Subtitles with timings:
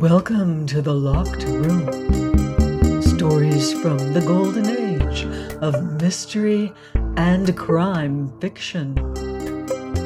[0.00, 3.02] Welcome to the Locked Room.
[3.02, 5.24] Stories from the golden age
[5.60, 6.72] of mystery
[7.16, 8.96] and crime fiction.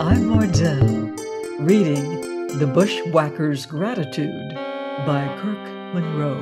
[0.00, 1.14] I'm Mardell,
[1.60, 2.22] reading
[2.58, 4.54] The Bushwhacker's Gratitude
[5.04, 6.40] by Kirke Munroe.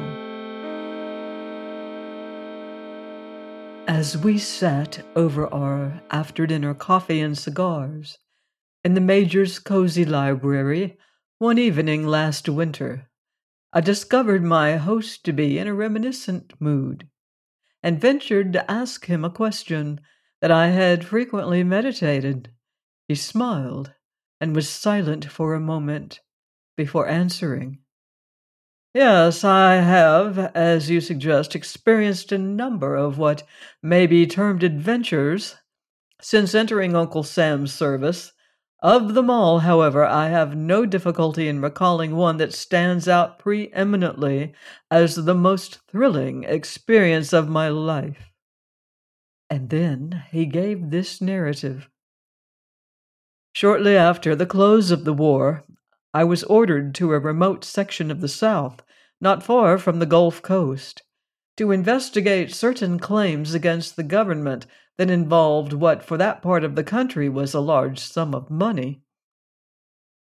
[3.89, 8.17] As we sat over our after dinner coffee and cigars
[8.85, 10.97] in the Major's cozy library
[11.41, 13.10] one evening last winter,
[13.73, 17.09] I discovered my host to be in a reminiscent mood,
[17.83, 20.01] and ventured to ask him a question
[20.41, 22.51] that I had frequently meditated.
[23.07, 23.93] He smiled
[24.41, 26.21] and was silent for a moment
[26.77, 27.79] before answering.
[28.93, 33.45] Yes, I have, as you suggest, experienced a number of what
[33.83, 35.55] may be termed adventures
[36.21, 38.33] since entering Uncle Sam's service
[38.83, 44.55] of them all, however, I have no difficulty in recalling one that stands out preeminently
[44.91, 48.31] as the most thrilling experience of my life.
[49.51, 51.89] And then he gave this narrative.
[53.53, 55.65] Shortly after the close of the war,
[56.15, 58.83] I was ordered to a remote section of the South,
[59.21, 61.03] not far from the Gulf Coast,
[61.61, 64.65] to investigate certain claims against the government
[64.97, 69.03] that involved what for that part of the country was a large sum of money.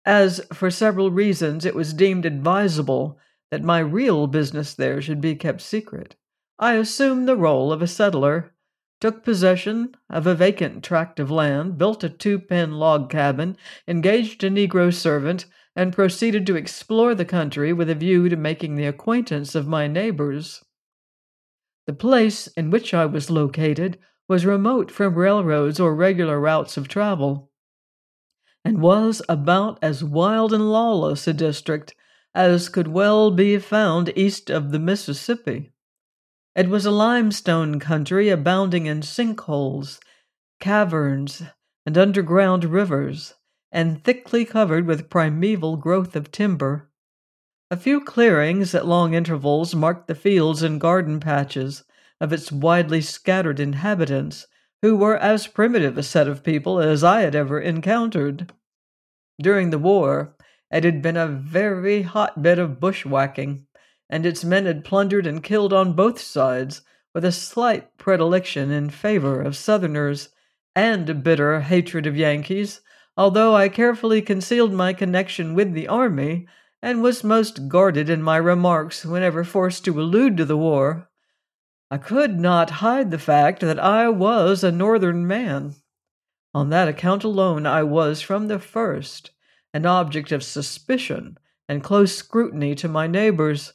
[0.07, 3.19] As for several reasons it was deemed advisable
[3.51, 6.17] that my real business there should be kept secret,
[6.59, 8.55] I assumed the role of a settler,
[8.99, 14.43] took possession of a vacant tract of land, built a two pen log cabin, engaged
[14.43, 18.87] a Negro servant, and proceeded to explore the country with a view to making the
[18.87, 20.63] acquaintance of my neighbors.
[21.87, 23.99] The place in which I was located
[24.29, 27.51] was remote from railroads or regular routes of travel,
[28.65, 31.95] and was about as wild and lawless a district
[32.35, 35.73] as could well be found east of the Mississippi.
[36.57, 40.01] It was a limestone country abounding in sinkholes,
[40.59, 41.43] caverns,
[41.87, 43.35] and underground rivers,
[43.71, 46.91] and thickly covered with primeval growth of timber.
[47.69, 51.83] A few clearings at long intervals marked the fields and garden patches,
[52.21, 54.47] of its widely scattered inhabitants,
[54.83, 58.53] who were as primitive a set of people as I had ever encountered.
[59.41, 60.37] During the war,
[60.71, 63.67] it had been a very hotbed of bushwhacking,
[64.09, 66.83] and its men had plundered and killed on both sides,
[67.13, 70.29] with a slight predilection in favor of Southerners
[70.77, 72.81] and a bitter hatred of Yankees,
[73.17, 76.47] although I carefully concealed my connection with the army
[76.87, 81.11] and was most guarded in my remarks whenever forced to allude to the war.
[81.91, 85.75] I could not hide the fact that I was a Northern man.
[86.55, 89.33] On that account alone, I was from the first
[89.75, 91.39] an object of suspicion
[91.69, 93.73] and close scrutiny to my neighbors,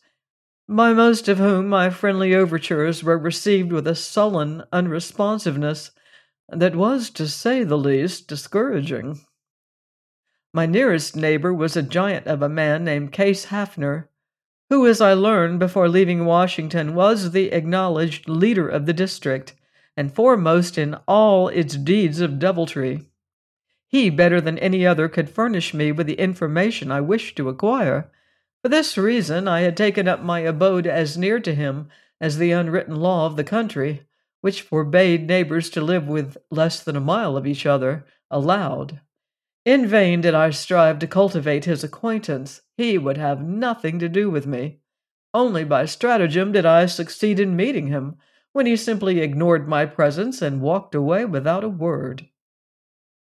[0.70, 5.92] by most of whom my friendly overtures were received with a sullen unresponsiveness
[6.48, 9.20] that was, to say the least, discouraging.
[10.54, 14.10] My nearest neighbor was a giant of a man named Case Hafner,
[14.70, 19.56] who, as I learned before leaving Washington, was the acknowledged leader of the district
[19.96, 23.06] and foremost in all its deeds of deviltry.
[23.88, 28.12] He, better than any other, could furnish me with the information I wished to acquire.
[28.62, 31.88] For this reason, I had taken up my abode as near to him
[32.20, 34.04] as the unwritten law of the country,
[34.42, 39.00] which forbade neighbors to live with less than a mile of each other, allowed.
[39.64, 42.62] In vain did I strive to cultivate his acquaintance.
[42.78, 44.80] He would have nothing to do with me.
[45.34, 48.16] Only by stratagem did I succeed in meeting him,
[48.54, 52.28] when he simply ignored my presence and walked away without a word.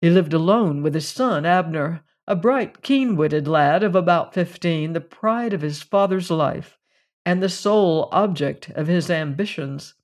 [0.01, 4.93] He lived alone with his son Abner, a bright, keen witted lad of about fifteen,
[4.93, 6.79] the pride of his father's life,
[7.25, 9.95] and the sole object of his ambitions.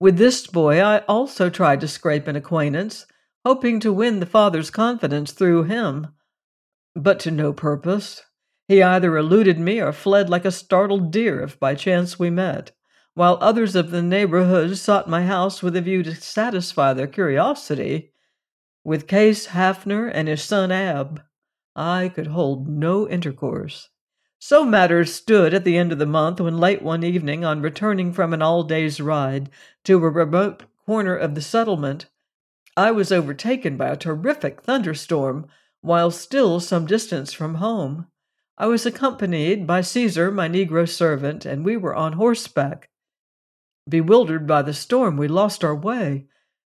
[0.00, 3.06] With this boy I also tried to scrape an acquaintance,
[3.44, 6.08] hoping to win the father's confidence through him.
[6.94, 8.22] But to no purpose.
[8.66, 12.72] He either eluded me or fled like a startled deer if by chance we met,
[13.12, 18.12] while others of the neighborhood sought my house with a view to satisfy their curiosity.
[18.82, 21.22] With Case Hafner and his son Ab,
[21.76, 23.90] I could hold no intercourse.
[24.38, 28.12] So matters stood at the end of the month when late one evening, on returning
[28.12, 29.50] from an all day's ride
[29.84, 32.06] to a remote corner of the settlement,
[32.76, 35.46] I was overtaken by a terrific thunderstorm
[35.80, 38.08] while still some distance from home.
[38.58, 42.88] I was accompanied by Caesar, my Negro servant, and we were on horseback.
[43.88, 46.26] Bewildered by the storm, we lost our way,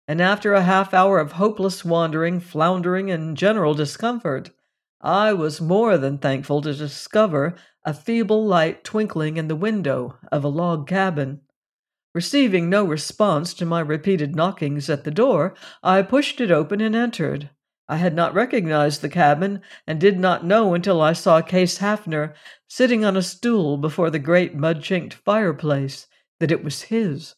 [0.08, 4.50] and after a half hour of hopeless wandering, floundering, and general discomfort,
[5.00, 7.54] I was more than thankful to discover
[7.84, 11.42] a feeble light twinkling in the window of a log cabin.
[12.14, 16.94] Receiving no response to my repeated knockings at the door, I pushed it open and
[16.94, 17.50] entered.
[17.88, 22.34] I had not recognized the cabin and did not know until I saw Case Hafner
[22.68, 26.06] sitting on a stool before the great mud chinked fireplace
[26.38, 27.34] that it was his.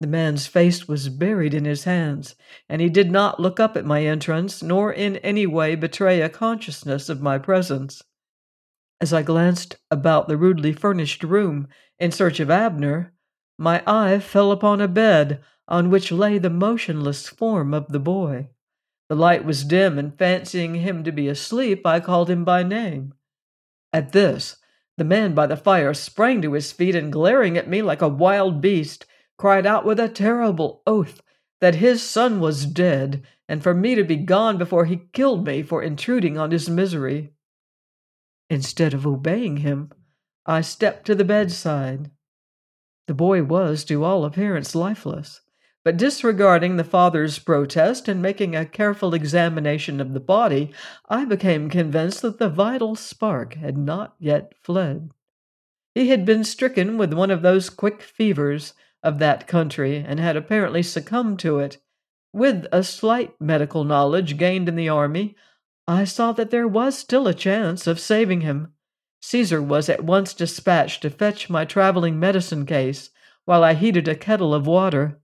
[0.00, 2.34] The man's face was buried in his hands,
[2.68, 6.28] and he did not look up at my entrance, nor in any way betray a
[6.28, 8.02] consciousness of my presence.
[9.00, 11.68] As I glanced about the rudely furnished room
[11.98, 13.12] in search of Abner,
[13.58, 18.48] my eye fell upon a bed on which lay the motionless form of the boy.
[19.08, 23.14] The light was dim, and fancying him to be asleep, I called him by name.
[23.92, 24.56] At this,
[24.96, 28.08] the man by the fire sprang to his feet and, glaring at me like a
[28.08, 29.06] wild beast,
[29.36, 31.22] cried out with a terrible oath
[31.60, 35.62] that his son was dead, and for me to be gone before he killed me
[35.62, 37.32] for intruding on his misery.
[38.48, 39.90] Instead of obeying him,
[40.44, 42.10] I stepped to the bedside.
[43.06, 45.40] The boy was, to all appearance, lifeless,
[45.84, 50.72] but disregarding the father's protest and making a careful examination of the body,
[51.08, 55.10] I became convinced that the vital spark had not yet fled.
[55.94, 60.36] He had been stricken with one of those quick fevers of that country and had
[60.36, 61.78] apparently succumbed to it.
[62.32, 65.36] With a slight medical knowledge gained in the army,
[65.86, 68.72] I saw that there was still a chance of saving him.
[69.24, 73.10] Caesar was at once dispatched to fetch my traveling medicine case
[73.44, 75.20] while I heated a kettle of water.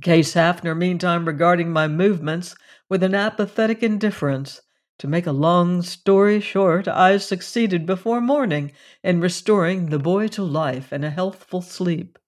[0.00, 2.54] Case Hafner, meantime, regarding my movements
[2.88, 4.60] with an apathetic indifference.
[4.98, 8.72] To make a long story short, I succeeded before morning
[9.02, 12.18] in restoring the boy to life and a healthful sleep.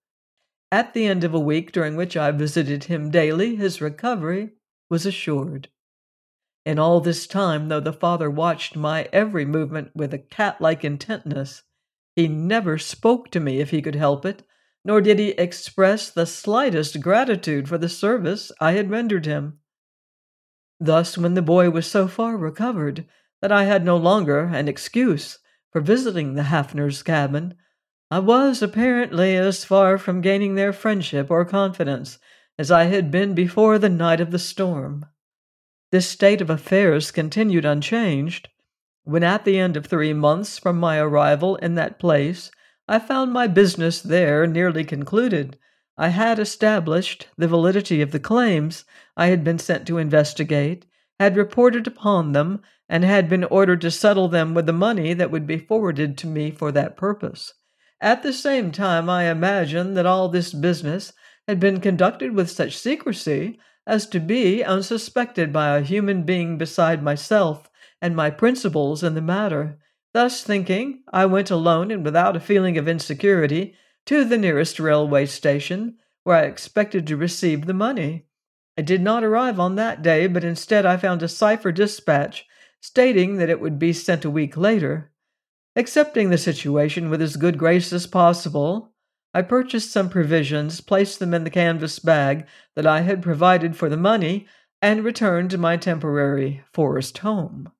[0.72, 4.50] At the end of a week during which I visited him daily, his recovery
[4.88, 5.68] was assured.
[6.66, 10.84] In all this time, though the father watched my every movement with a cat like
[10.84, 11.62] intentness,
[12.14, 14.42] he never spoke to me if he could help it,
[14.84, 19.58] nor did he express the slightest gratitude for the service I had rendered him.
[20.78, 23.06] Thus, when the boy was so far recovered
[23.40, 25.38] that I had no longer an excuse
[25.70, 27.54] for visiting the Hafner's cabin,
[28.10, 32.18] I was apparently as far from gaining their friendship or confidence
[32.58, 35.06] as I had been before the night of the storm.
[35.90, 38.48] This state of affairs continued unchanged
[39.02, 42.50] when, at the end of three months from my arrival in that place,
[42.86, 45.58] I found my business there nearly concluded.
[45.98, 48.84] I had established the validity of the claims
[49.16, 50.86] I had been sent to investigate,
[51.18, 55.30] had reported upon them, and had been ordered to settle them with the money that
[55.30, 57.54] would be forwarded to me for that purpose.
[58.00, 61.12] At the same time, I imagine that all this business
[61.48, 67.02] had been conducted with such secrecy as to be unsuspected by a human being beside
[67.02, 69.78] myself and my principals in the matter.
[70.12, 73.74] Thus thinking, I went alone and without a feeling of insecurity
[74.06, 78.26] to the nearest railway station, where I expected to receive the money.
[78.76, 82.46] I did not arrive on that day, but instead I found a cipher dispatch
[82.80, 85.12] stating that it would be sent a week later.
[85.76, 88.89] Accepting the situation with as good grace as possible,
[89.32, 93.88] I purchased some provisions, placed them in the canvas bag that I had provided for
[93.88, 94.46] the money,
[94.82, 97.70] and returned to my temporary forest home.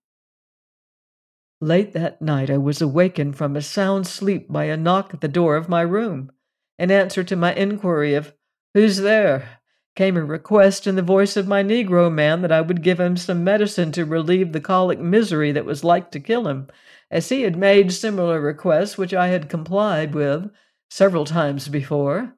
[1.61, 5.28] Late that night, I was awakened from a sound sleep by a knock at the
[5.28, 6.30] door of my room.
[6.78, 8.33] In answer to my inquiry of,
[8.73, 9.59] Who's there?
[9.97, 13.16] came a request in the voice of my Negro man that I would give him
[13.16, 16.69] some medicine to relieve the colic misery that was like to kill him,
[17.11, 20.50] as he had made similar requests which I had complied with
[20.90, 22.35] several times before,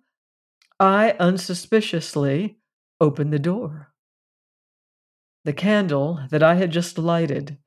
[0.78, 2.58] I unsuspiciously
[3.00, 3.88] opened the door.
[5.44, 7.58] The candle that I had just lighted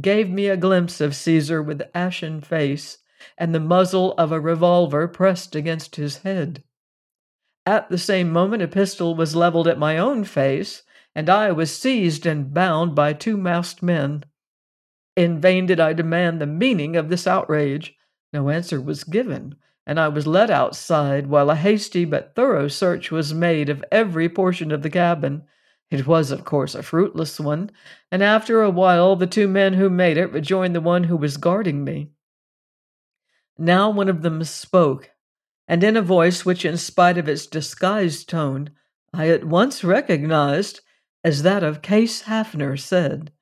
[0.00, 2.98] gave me a glimpse of Caesar with ashen face
[3.36, 6.62] and the muzzle of a revolver pressed against his head.
[7.66, 10.82] At the same moment, a pistol was leveled at my own face,
[11.14, 14.24] and I was seized and bound by two masked men.
[15.16, 17.94] In vain did I demand the meaning of this outrage.
[18.32, 19.56] No answer was given,
[19.90, 24.28] and I was led outside while a hasty but thorough search was made of every
[24.28, 25.42] portion of the cabin.
[25.90, 27.72] It was, of course, a fruitless one,
[28.12, 31.38] and after a while the two men who made it rejoined the one who was
[31.38, 32.12] guarding me.
[33.58, 35.10] Now one of them spoke,
[35.66, 38.70] and in a voice which, in spite of its disguised tone,
[39.12, 40.82] I at once recognized
[41.24, 43.32] as that of Case Hafner, said,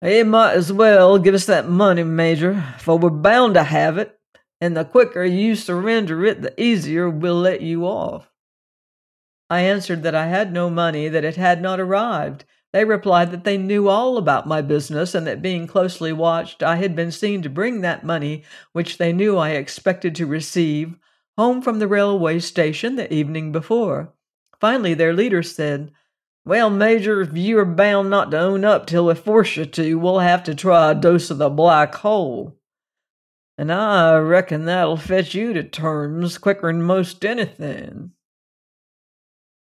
[0.00, 4.16] "You might as well give us that money, Major, for we're bound to have it,
[4.60, 8.30] and the quicker you surrender it, the easier we'll let you off."
[9.48, 13.42] I answered that I had no money, that it had not arrived, They replied that
[13.42, 17.42] they knew all about my business and that being closely watched, I had been seen
[17.42, 20.94] to bring that money, which they knew I expected to receive,
[21.36, 24.12] home from the railway station the evening before.
[24.60, 25.90] Finally, their leader said,
[26.44, 29.94] Well, Major, if you are bound not to own up till we force you to,
[29.96, 32.59] we'll have to try a dose of the black hole.
[33.60, 38.12] And I reckon that'll fetch you to terms quicker'n most anything.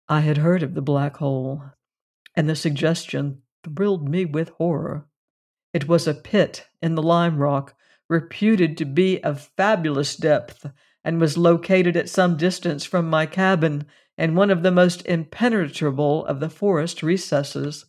[0.09, 1.63] I had heard of the black hole,
[2.35, 5.07] and the suggestion thrilled me with horror.
[5.73, 7.73] It was a pit in the lime rock,
[8.09, 10.69] reputed to be of fabulous depth,
[11.05, 13.85] and was located at some distance from my cabin
[14.17, 17.85] in one of the most impenetrable of the forest recesses.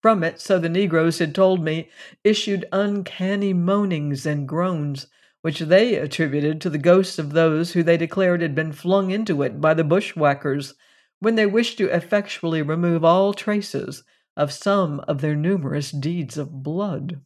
[0.00, 1.90] From it, so the negroes had told me,
[2.22, 5.08] issued uncanny moanings and groans,
[5.44, 9.42] which they attributed to the ghosts of those who they declared had been flung into
[9.42, 10.72] it by the bushwhackers
[11.20, 14.04] when they wished to effectually remove all traces
[14.38, 17.20] of some of their numerous deeds of blood.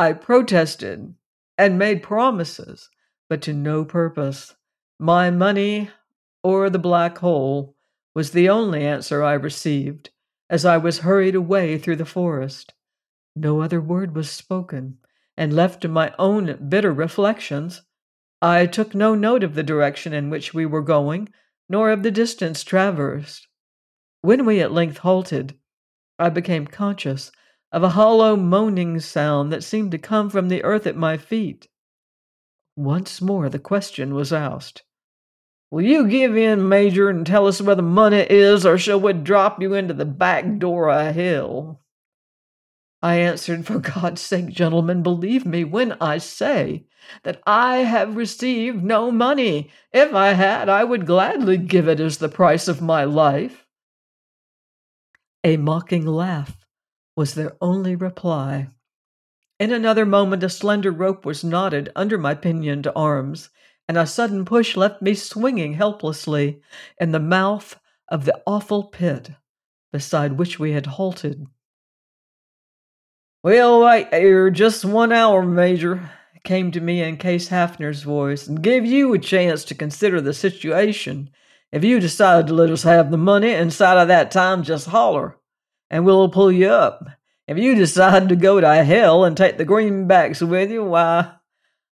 [0.00, 1.14] I protested
[1.56, 2.90] and made promises,
[3.28, 4.56] but to no purpose.
[4.98, 5.90] My money
[6.42, 7.76] or the black hole
[8.16, 10.10] was the only answer I received
[10.50, 12.74] as I was hurried away through the forest.
[13.36, 14.98] No other word was spoken,
[15.36, 17.82] and left to my own bitter reflections,
[18.40, 21.28] I took no note of the direction in which we were going
[21.68, 23.48] nor of the distance traversed.
[24.20, 25.58] When we at length halted,
[26.18, 27.32] I became conscious
[27.72, 31.68] of a hollow moaning sound that seemed to come from the earth at my feet.
[32.76, 34.82] Once more the question was asked.
[35.70, 39.14] Will you give in, Major, and tell us where the money is, or shall we
[39.14, 41.81] drop you into the back door of hell?
[43.02, 46.86] I answered, For God's sake, gentlemen, believe me when I say
[47.24, 49.70] that I have received no money.
[49.92, 53.66] If I had, I would gladly give it as the price of my life.
[55.42, 56.64] A mocking laugh
[57.16, 58.68] was their only reply.
[59.58, 63.50] In another moment, a slender rope was knotted under my pinioned arms,
[63.88, 66.60] and a sudden push left me swinging helplessly
[67.00, 67.78] in the mouth
[68.08, 69.30] of the awful pit
[69.92, 71.46] beside which we had halted.
[73.44, 76.10] We'll wait here just one hour, Major,
[76.44, 80.32] came to me in Case Hafner's voice, and give you a chance to consider the
[80.32, 81.28] situation.
[81.72, 85.38] If you decide to let us have the money inside of that time, just holler,
[85.90, 87.04] and we'll pull you up.
[87.48, 91.32] If you decide to go to hell and take the greenbacks with you, why,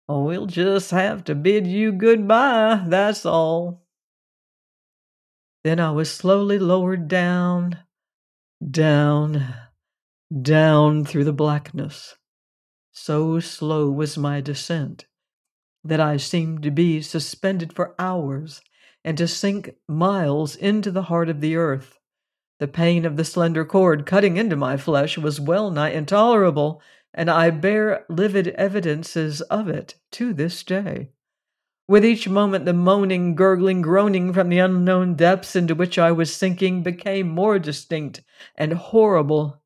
[0.07, 3.85] we'll just have to bid you goodbye, that's all.
[5.63, 7.77] Then I was slowly lowered down,
[8.67, 9.53] down,
[10.41, 12.15] down through the blackness.
[12.91, 15.05] So slow was my descent
[15.83, 18.61] that I seemed to be suspended for hours
[19.03, 21.99] and to sink miles into the heart of the earth.
[22.59, 26.81] The pain of the slender cord cutting into my flesh was well nigh intolerable,
[27.13, 31.11] and I bear livid evidences of it to this day.
[31.87, 36.35] With each moment, the moaning, gurgling, groaning from the unknown depths into which I was
[36.35, 38.23] sinking became more distinct
[38.55, 39.61] and horrible.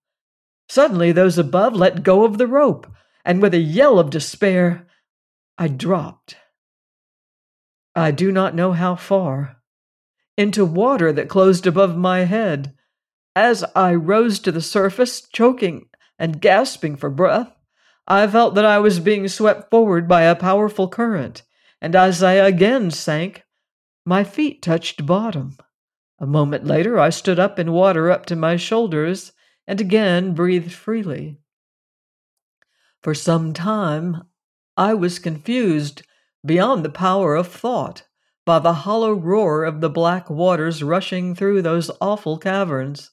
[0.69, 2.85] Suddenly, those above let go of the rope,
[3.25, 4.87] and with a yell of despair,
[5.57, 6.37] I dropped.
[7.95, 9.57] I do not know how far.
[10.37, 12.75] Into water that closed above my head.
[13.35, 17.51] As I rose to the surface, choking and gasping for breath,
[18.07, 21.41] I felt that I was being swept forward by a powerful current,
[21.81, 23.43] and as I again sank,
[24.05, 25.57] my feet touched bottom.
[26.19, 29.31] A moment later, I stood up in water up to my shoulders
[29.69, 31.37] and again breathed freely.
[33.03, 34.23] For some time,
[34.75, 36.01] I was confused
[36.43, 38.01] beyond the power of thought
[38.47, 43.11] by the hollow roar of the black waters rushing through those awful caverns.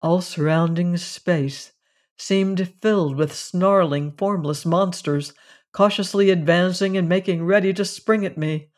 [0.00, 1.72] All surrounding space
[2.16, 5.34] seemed filled with snarling, formless monsters,
[5.72, 8.70] cautiously advancing and making ready to spring at me.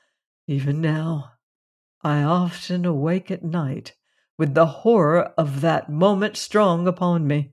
[0.47, 1.33] Even now,
[2.03, 3.95] I often awake at night
[4.41, 7.53] with the horror of that moment strong upon me.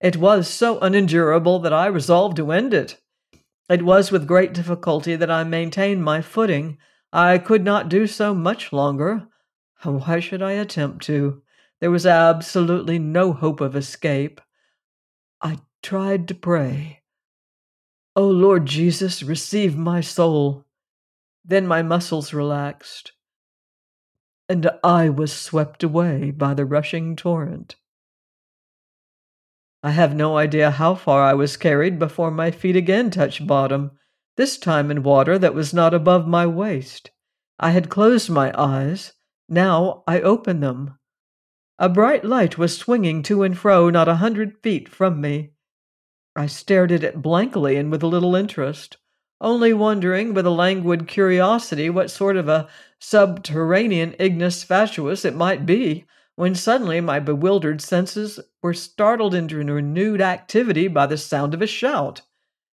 [0.00, 3.00] It was so unendurable that I resolved to end it.
[3.68, 6.78] It was with great difficulty that I maintained my footing.
[7.12, 9.26] I could not do so much longer.
[9.82, 11.42] Why should I attempt to?
[11.80, 14.40] There was absolutely no hope of escape.
[15.42, 17.02] I tried to pray.
[18.14, 20.64] O oh Lord Jesus, receive my soul.
[21.44, 23.13] Then my muscles relaxed
[24.48, 27.76] and I was swept away by the rushing torrent.
[29.82, 33.92] I have no idea how far I was carried before my feet again touched bottom,
[34.36, 37.10] this time in water that was not above my waist.
[37.58, 39.12] I had closed my eyes.
[39.48, 40.98] Now I opened them.
[41.78, 45.52] A bright light was swinging to and fro not a hundred feet from me.
[46.36, 48.96] I stared at it blankly and with a little interest,
[49.40, 52.68] only wondering with a languid curiosity what sort of a
[53.06, 56.06] subterranean ignis fatuus it might be,
[56.36, 61.66] when suddenly my bewildered senses were startled into renewed activity by the sound of a
[61.66, 62.22] shout.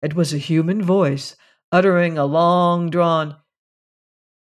[0.02, 1.36] It was a human voice,
[1.72, 3.36] uttering a long drawn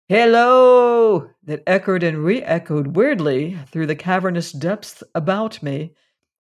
[0.07, 1.29] Hello!
[1.41, 5.95] that echoed and re echoed weirdly through the cavernous depths about me.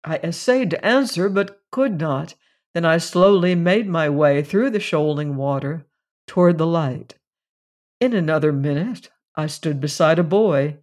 [0.03, 2.35] I essayed to answer, but could not.
[2.75, 5.87] Then I slowly made my way through the shoaling water
[6.27, 7.15] toward the light.
[7.99, 10.79] In another minute, I stood beside a boy,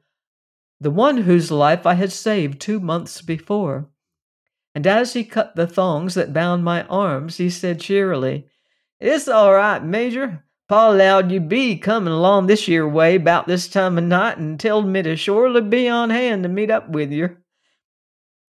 [0.81, 3.91] the one whose life I had saved two months before.
[4.77, 8.47] And as he cut the thongs that bound my arms, he said cheerily,
[9.01, 10.45] It's all right, Major.
[10.69, 14.59] Pa allowed you be comin' along this yer way about this time of night and
[14.59, 17.43] telled me to shorely be on hand to meet up with yer.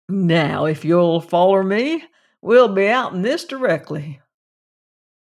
[0.09, 2.03] Now, if you'll foller me,
[2.41, 4.19] we'll be out in this directly.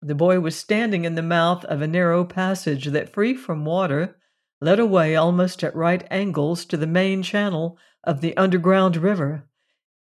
[0.01, 4.15] The boy was standing in the mouth of a narrow passage that, free from water,
[4.61, 9.49] led away almost at right angles to the main channel of the underground river.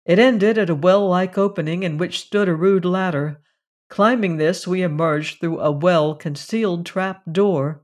[0.05, 3.41] It ended at a well like opening in which stood a rude ladder,
[3.89, 7.83] Climbing this, we emerged through a well concealed trap door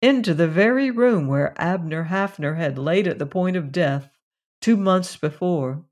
[0.00, 4.08] into the very room where Abner Hafner had laid at the point of death
[4.60, 5.84] two months before.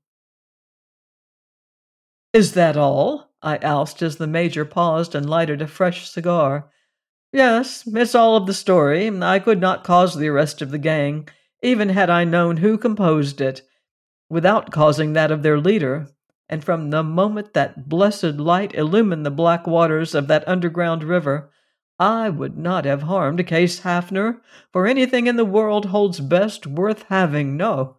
[2.31, 3.33] Is that all?
[3.41, 6.71] I asked as the Major paused and lighted a fresh cigar.
[7.35, 9.11] Yes, miss all of the story.
[9.21, 11.27] I could not cause the arrest of the gang,
[11.61, 13.61] even had I known who composed it,
[14.29, 16.07] without causing that of their leader
[16.47, 21.51] and from the moment that blessed light illumined the black waters of that underground river,
[21.99, 24.39] I would not have harmed Case Hafner
[24.71, 27.97] for anything in the world holds best worth having, no.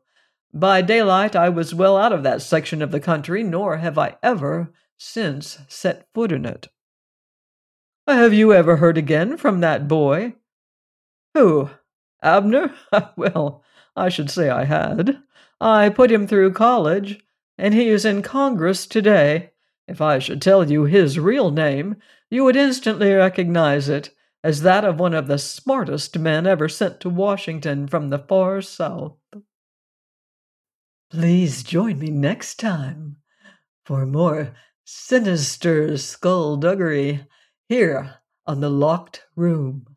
[0.55, 4.17] By daylight I was well out of that section of the country, nor have I
[4.23, 6.69] ever since set foot in it.
[8.09, 10.35] Have you ever heard again from that boy?
[11.35, 11.71] Who?
[12.23, 12.73] Abner?
[13.17, 13.65] well,
[13.97, 15.23] I should say I had.
[15.61, 17.19] I put him through college,
[17.59, 19.51] and he is in Congress today.
[19.89, 21.97] If I should tell you his real name,
[22.31, 24.15] you would instantly recognize it
[24.45, 28.63] as that of one of the smartest men ever sent to Washington from the far
[28.63, 29.17] South.
[31.11, 33.17] Please join me next time
[33.85, 37.27] for more sinister skullduggery
[37.69, 39.97] here on the locked room.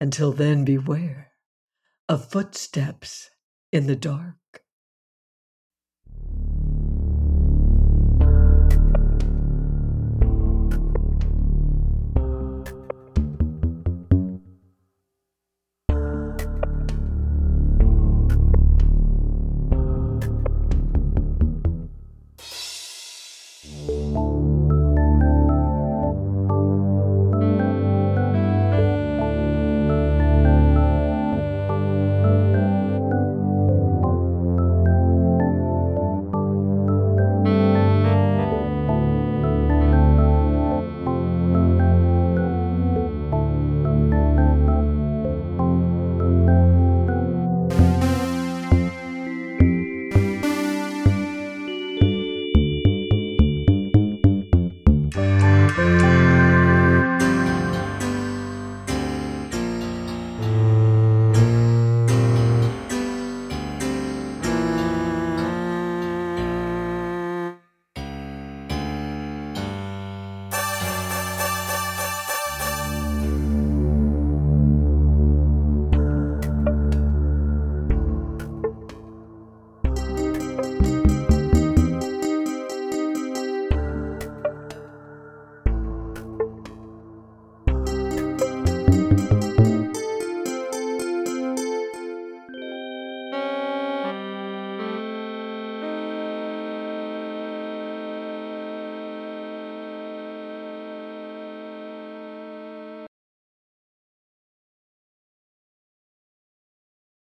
[0.00, 1.32] Until then, beware
[2.08, 3.30] of footsteps
[3.72, 4.36] in the dark.